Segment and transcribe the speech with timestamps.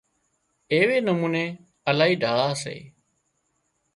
[0.73, 1.45] ايوي نموني
[1.89, 2.75] الاهي ڍاۯا سي